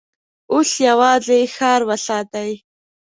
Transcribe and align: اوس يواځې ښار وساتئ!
اوس 0.53 0.69
يواځې 0.87 1.39
ښار 1.55 1.81
وساتئ! 1.89 2.51